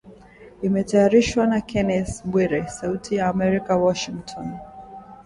Imetayarishwa 0.67 1.41
na 1.51 1.59
Kennes 1.69 2.09
Bwire 2.29 2.61
sauti 2.77 3.11
ya 3.15 3.25
Amerika 3.33 3.71
Washington 3.85 4.47